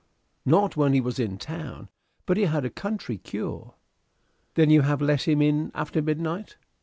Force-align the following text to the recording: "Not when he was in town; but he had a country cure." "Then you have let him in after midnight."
"Not 0.47 0.75
when 0.75 0.93
he 0.93 0.99
was 0.99 1.19
in 1.19 1.37
town; 1.37 1.87
but 2.25 2.35
he 2.35 2.45
had 2.45 2.65
a 2.65 2.71
country 2.71 3.19
cure." 3.19 3.75
"Then 4.55 4.71
you 4.71 4.81
have 4.81 4.99
let 4.99 5.27
him 5.27 5.43
in 5.43 5.71
after 5.75 6.01
midnight." 6.01 6.55